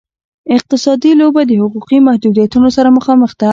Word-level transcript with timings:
اقتصادي 0.57 1.09
لوبه 1.19 1.41
د 1.45 1.51
حقوقي 1.61 1.97
محدودیتونو 2.07 2.67
سره 2.77 2.89
مخامخ 2.97 3.31
ده. 3.39 3.49